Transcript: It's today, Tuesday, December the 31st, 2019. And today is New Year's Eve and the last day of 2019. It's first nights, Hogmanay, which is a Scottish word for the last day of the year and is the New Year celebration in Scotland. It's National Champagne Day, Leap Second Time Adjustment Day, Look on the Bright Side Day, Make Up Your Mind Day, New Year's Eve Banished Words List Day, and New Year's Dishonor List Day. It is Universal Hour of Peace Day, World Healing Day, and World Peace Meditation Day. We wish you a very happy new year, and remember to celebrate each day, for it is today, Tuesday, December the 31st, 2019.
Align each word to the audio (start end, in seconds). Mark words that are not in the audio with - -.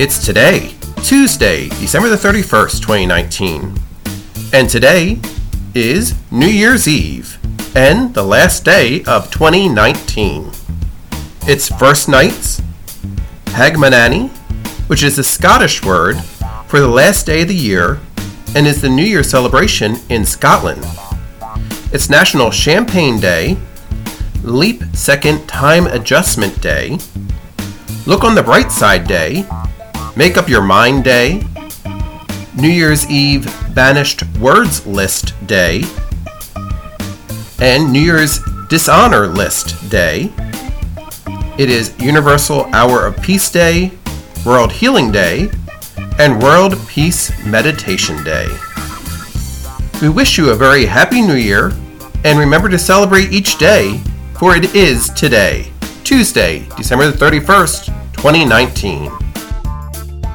It's 0.00 0.24
today, 0.24 0.74
Tuesday, 1.04 1.68
December 1.68 2.08
the 2.08 2.16
31st, 2.16 2.80
2019. 2.80 3.74
And 4.50 4.66
today 4.66 5.20
is 5.74 6.14
New 6.30 6.46
Year's 6.46 6.88
Eve 6.88 7.38
and 7.76 8.14
the 8.14 8.22
last 8.22 8.64
day 8.64 9.02
of 9.04 9.30
2019. 9.30 10.52
It's 11.42 11.68
first 11.68 12.08
nights, 12.08 12.62
Hogmanay, 13.48 14.30
which 14.88 15.02
is 15.02 15.18
a 15.18 15.22
Scottish 15.22 15.84
word 15.84 16.16
for 16.66 16.80
the 16.80 16.88
last 16.88 17.26
day 17.26 17.42
of 17.42 17.48
the 17.48 17.54
year 17.54 18.00
and 18.56 18.66
is 18.66 18.80
the 18.80 18.88
New 18.88 19.04
Year 19.04 19.22
celebration 19.22 19.96
in 20.08 20.24
Scotland. 20.24 20.82
It's 21.92 22.08
National 22.08 22.50
Champagne 22.50 23.20
Day, 23.20 23.58
Leap 24.44 24.82
Second 24.94 25.46
Time 25.46 25.86
Adjustment 25.86 26.58
Day, 26.62 26.96
Look 28.06 28.24
on 28.24 28.34
the 28.34 28.42
Bright 28.42 28.72
Side 28.72 29.06
Day, 29.06 29.44
Make 30.20 30.36
Up 30.36 30.50
Your 30.50 30.60
Mind 30.60 31.02
Day, 31.02 31.42
New 32.54 32.68
Year's 32.68 33.08
Eve 33.08 33.46
Banished 33.74 34.22
Words 34.36 34.86
List 34.86 35.32
Day, 35.46 35.82
and 37.58 37.90
New 37.90 38.02
Year's 38.02 38.38
Dishonor 38.68 39.28
List 39.28 39.88
Day. 39.88 40.30
It 41.56 41.70
is 41.70 41.98
Universal 41.98 42.66
Hour 42.74 43.06
of 43.06 43.16
Peace 43.22 43.50
Day, 43.50 43.92
World 44.44 44.70
Healing 44.70 45.10
Day, 45.10 45.50
and 46.18 46.42
World 46.42 46.76
Peace 46.86 47.32
Meditation 47.46 48.22
Day. 48.22 48.46
We 50.02 50.10
wish 50.10 50.36
you 50.36 50.50
a 50.50 50.54
very 50.54 50.84
happy 50.84 51.22
new 51.22 51.32
year, 51.32 51.72
and 52.24 52.38
remember 52.38 52.68
to 52.68 52.78
celebrate 52.78 53.32
each 53.32 53.56
day, 53.56 53.98
for 54.34 54.54
it 54.54 54.74
is 54.74 55.08
today, 55.08 55.72
Tuesday, 56.04 56.66
December 56.76 57.10
the 57.10 57.16
31st, 57.16 57.86
2019. 58.16 59.19